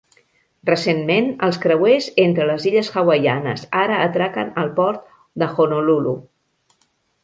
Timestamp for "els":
1.47-1.59